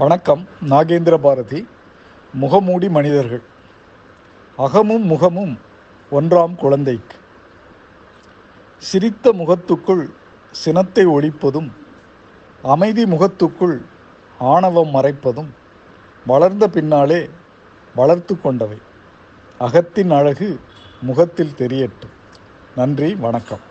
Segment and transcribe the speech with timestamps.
[0.00, 1.68] வணக்கம் நாகேந்திர பாரதி
[2.32, 3.42] முகமூடி மனிதர்கள்.
[4.56, 5.58] அகமும் முகமும்
[6.12, 7.16] ஒன்றாம் குழந்தைக்கு.
[8.76, 10.10] சிரித்த முகத்துக்குள்
[10.50, 11.70] சினத்தை ஒழிப்பதும்
[12.62, 13.82] அமைதி முகத்துக்குள்
[14.38, 15.48] ஆணவம் மறைப்பதும்
[16.26, 17.30] வளர்ந்த பின்னாலே
[17.94, 18.78] வளர்த்து கொண்டவை.
[19.58, 20.60] அகத்தின் அழகு
[21.02, 22.14] முகத்தில் தெரியட்டும்.
[22.76, 23.68] நன்றி வணக்கம்.